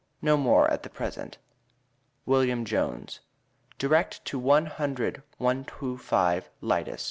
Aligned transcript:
no 0.19 0.35
more 0.35 0.67
at 0.71 0.81
the 0.81 0.89
present. 0.89 1.37
WILLIAM 2.25 2.65
JONES. 2.65 3.19
derect 3.77 4.25
to 4.25 4.39
one 4.39 4.65
hundred 4.65 5.21
125 5.37 6.49
lydus. 6.59 6.99